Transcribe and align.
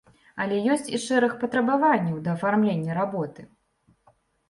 Але 0.45 0.55
ёсць 0.75 0.89
і 0.95 0.99
шэраг 1.03 1.35
патрабаванняў 1.45 2.19
да 2.25 2.29
афармлення 2.37 3.01
работы. 3.03 3.41